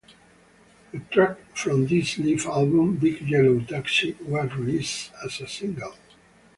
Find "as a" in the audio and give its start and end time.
5.23-5.47